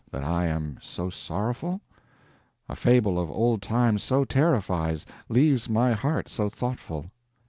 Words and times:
That 0.09 0.23
I 0.23 0.47
am 0.47 0.79
so 0.81 1.11
sorrowful? 1.11 1.79
A 2.67 2.75
fable 2.75 3.19
of 3.19 3.29
old 3.29 3.61
Times 3.61 4.01
so 4.01 4.25
terrifies, 4.25 5.05
Leaves 5.29 5.69
my 5.69 5.91
heart 5.93 6.27
so 6.27 6.49
thoughtful. 6.49 7.11